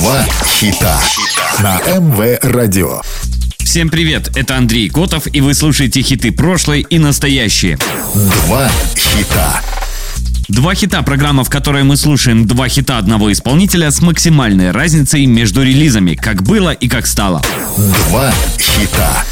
[0.00, 0.98] Два хита
[1.58, 3.02] на МВ Радио.
[3.58, 7.76] Всем привет, это Андрей Котов, и вы слушаете хиты прошлой и настоящие.
[8.14, 9.60] Два хита.
[10.48, 15.62] Два хита– программа, в которой мы слушаем два хита одного исполнителя с максимальной разницей между
[15.62, 17.42] релизами, как было и как стало.
[18.08, 19.22] Два хита.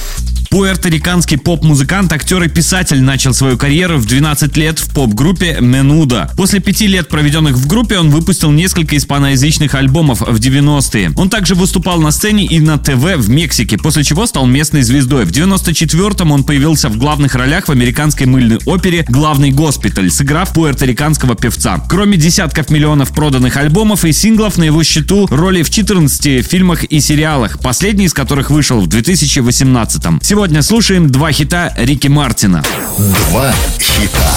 [0.51, 6.31] Пуэрториканский поп-музыкант, актер и писатель начал свою карьеру в 12 лет в поп-группе Менуда.
[6.37, 11.13] После пяти лет, проведенных в группе, он выпустил несколько испаноязычных альбомов в 90-е.
[11.17, 15.27] Он также выступал на сцене и на ТВ в Мексике, после чего стал местной звездой.
[15.27, 21.35] В 94-м он появился в главных ролях в американской мыльной опере «Главный госпиталь», сыграв пуэрториканского
[21.35, 21.85] певца.
[21.91, 27.01] Кроме десятков миллионов проданных альбомов и синглов, на его счету роли в 14 фильмах и
[27.01, 30.19] сериалах, последний из которых вышел в 2018 -м.
[30.39, 32.63] Сегодня слушаем два хита Рики Мартина.
[32.97, 34.31] Два хита.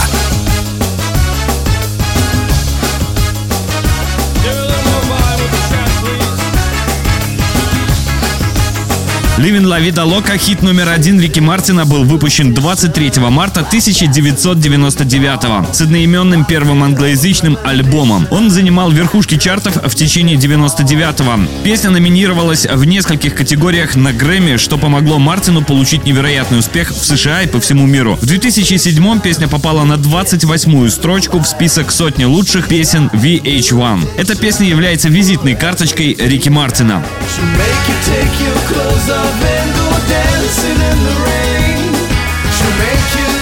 [9.42, 15.82] Living La Vida Loca, хит номер один Рики Мартина, был выпущен 23 марта 1999 с
[15.82, 18.28] одноименным первым англоязычным альбомом.
[18.30, 21.40] Он занимал верхушки чартов в течение 99-го.
[21.64, 27.42] Песня номинировалась в нескольких категориях на Грэмми, что помогло Мартину получить невероятный успех в США
[27.42, 28.20] и по всему миру.
[28.22, 34.20] В 2007 песня попала на 28-ю строчку в список сотни лучших песен VH1.
[34.20, 37.04] Эта песня является визитной карточкой Рики Мартина.
[37.58, 41.94] Make you take your clothes off go dancing in the rain.
[42.52, 43.41] She'll make you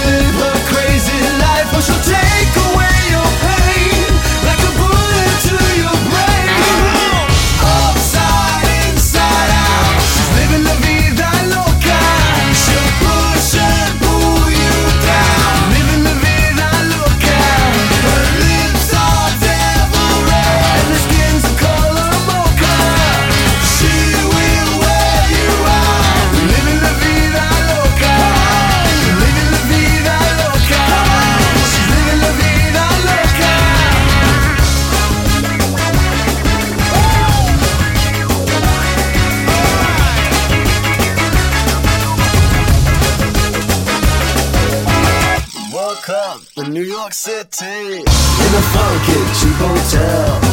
[47.10, 50.49] York City in a funky cheap hotel.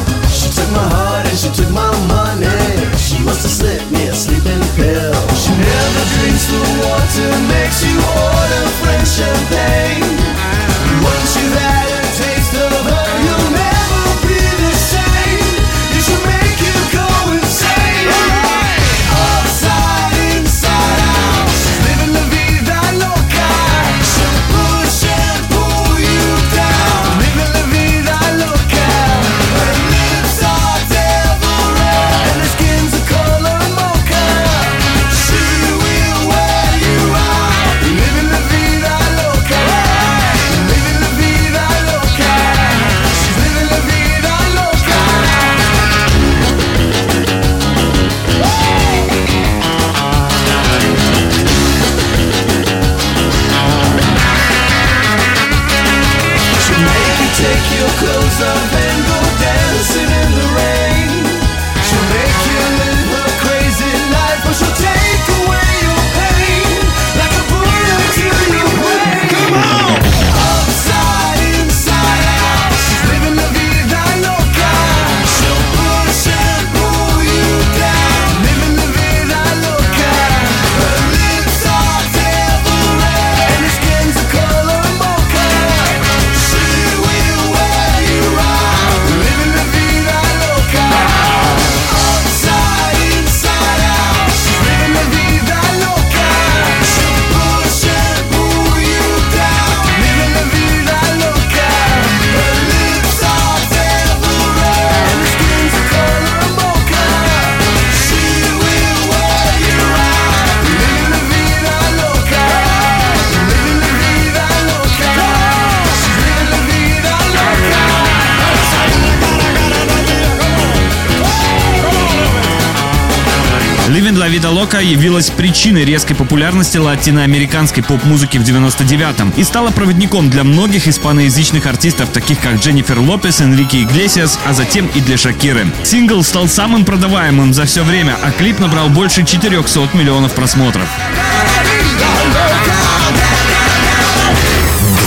[123.88, 130.30] Living La Vida Loca явилась причиной резкой популярности латиноамериканской поп-музыки в 99-м и стала проводником
[130.30, 135.68] для многих испаноязычных артистов, таких как Дженнифер Лопес, Энрике Иглесиас, а затем и для Шакиры.
[135.84, 140.88] Сингл стал самым продаваемым за все время, а клип набрал больше 400 миллионов просмотров.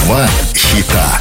[0.05, 1.19] Два хита.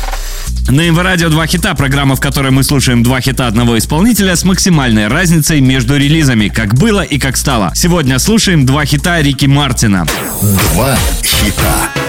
[0.69, 4.43] На МВ Радио два хита, программа, в которой мы слушаем два хита одного исполнителя с
[4.43, 7.71] максимальной разницей между релизами, как было и как стало.
[7.73, 10.05] Сегодня слушаем два хита Рики Мартина.
[10.73, 12.08] Два хита.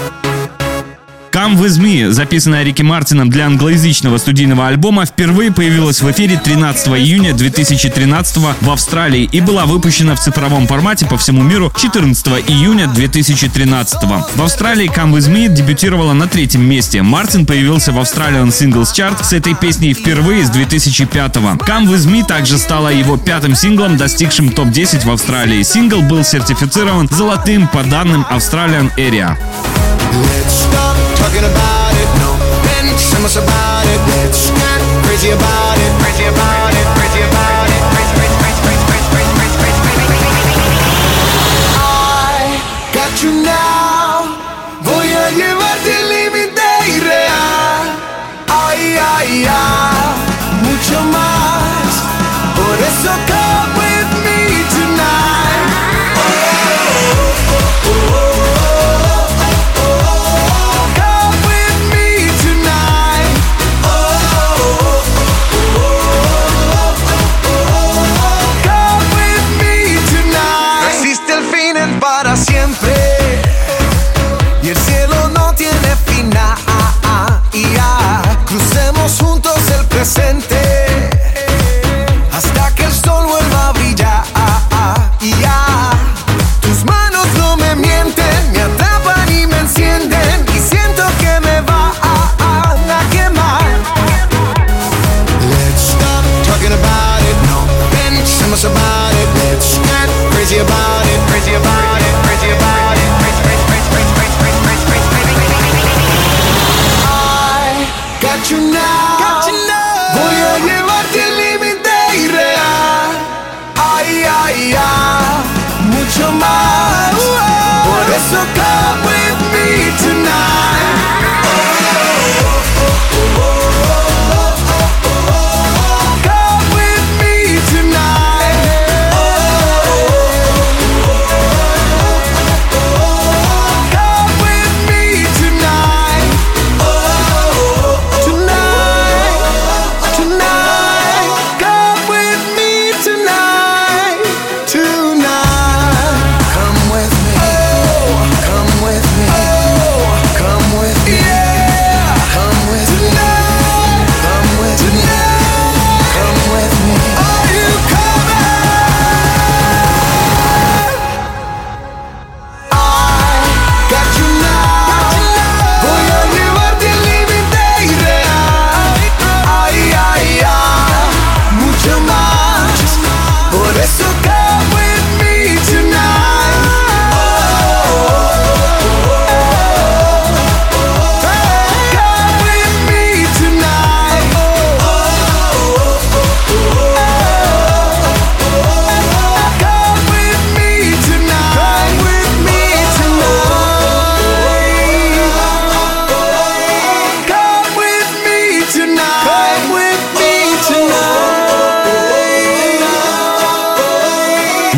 [1.31, 6.89] Come With Me, записанная Рики Мартином для англоязычного студийного альбома, впервые появилась в эфире 13
[6.89, 12.87] июня 2013 в Австралии и была выпущена в цифровом формате по всему миру 14 июня
[12.87, 14.03] 2013.
[14.35, 17.01] В Австралии Come With Me дебютировала на третьем месте.
[17.01, 21.57] Мартин появился в Australian Singles Chart с этой песней впервые с 2005 -го.
[21.59, 25.63] Come With Me также стала его пятым синглом, достигшим топ-10 в Австралии.
[25.63, 29.37] Сингл был сертифицирован золотым по данным Australian Area.
[30.11, 30.90] Let's stop
[31.31, 32.09] talking about it.
[32.19, 33.99] No, then so much about it.
[34.17, 36.00] Let's get crazy about it.